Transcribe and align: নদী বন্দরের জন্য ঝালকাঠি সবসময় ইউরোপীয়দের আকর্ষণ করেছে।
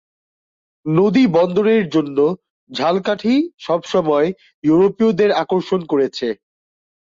নদী 0.85 1.23
বন্দরের 1.35 1.83
জন্য 1.95 2.17
ঝালকাঠি 2.69 3.33
সবসময় 3.59 4.27
ইউরোপীয়দের 4.63 5.31
আকর্ষণ 5.43 5.81
করেছে। 5.91 6.27